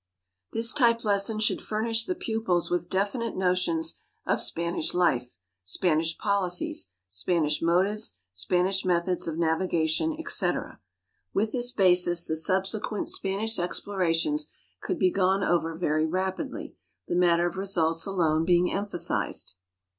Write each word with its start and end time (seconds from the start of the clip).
This 0.51 0.73
type 0.73 1.03
lesson 1.03 1.37
should 1.39 1.61
furnish 1.61 2.05
the 2.07 2.15
pupils 2.15 2.71
with 2.71 2.89
definite 2.89 3.37
notions 3.37 3.99
of 4.25 4.41
Spanish 4.41 4.95
life, 4.95 5.37
Spanish 5.63 6.17
policies, 6.17 6.87
Spanish 7.07 7.61
motives, 7.61 8.17
Spanish 8.33 8.83
methods 8.83 9.27
of 9.27 9.37
navigation, 9.37 10.15
etc. 10.17 10.79
With 11.35 11.51
this 11.51 11.71
basis 11.71 12.25
the 12.25 12.35
subsequent 12.35 13.09
Spanish 13.09 13.59
explorations 13.59 14.51
could 14.81 14.97
be 14.97 15.11
gone 15.11 15.43
over 15.43 15.75
very 15.75 16.07
rapidly, 16.07 16.75
the 17.07 17.15
matter 17.15 17.45
of 17.45 17.55
results 17.55 18.07
alone 18.07 18.43
being 18.43 18.71
emphasized. 18.73 19.53